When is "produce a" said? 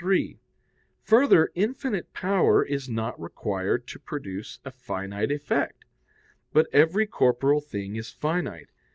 3.99-4.71